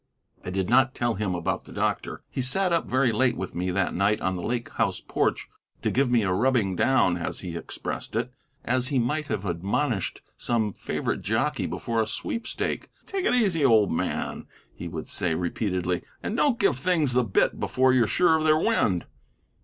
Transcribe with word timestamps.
I 0.43 0.49
did 0.49 0.67
not 0.67 0.95
tell 0.95 1.13
him 1.13 1.35
about 1.35 1.65
the 1.65 1.71
doctor. 1.71 2.23
He 2.31 2.41
sat 2.41 2.73
up 2.73 2.87
very 2.87 3.11
late 3.11 3.37
with 3.37 3.53
me 3.53 3.69
that 3.69 3.93
night 3.93 4.19
on 4.19 4.35
the 4.35 4.41
Lake 4.41 4.69
House 4.69 4.99
porch 4.99 5.47
to 5.83 5.91
give 5.91 6.09
me 6.09 6.23
a 6.23 6.33
rubbing 6.33 6.75
down, 6.75 7.17
as 7.17 7.41
he 7.41 7.55
expressed 7.55 8.15
it, 8.15 8.33
as 8.65 8.87
he 8.87 8.97
might 8.97 9.27
have 9.27 9.45
admonished 9.45 10.23
some 10.35 10.73
favorite 10.73 11.21
jockey 11.21 11.67
before 11.67 12.01
a 12.01 12.07
sweepstake. 12.07 12.89
"Take 13.05 13.25
it 13.25 13.35
easy, 13.35 13.63
old 13.63 13.91
man," 13.91 14.47
he 14.73 14.87
would 14.87 15.07
say 15.07 15.35
repeatedly, 15.35 16.01
"and 16.23 16.35
don't 16.35 16.57
give 16.57 16.79
things 16.79 17.13
the 17.13 17.23
bit 17.23 17.59
before 17.59 17.93
you're 17.93 18.07
sure 18.07 18.37
of 18.39 18.43
their 18.43 18.57
wind!" 18.59 19.05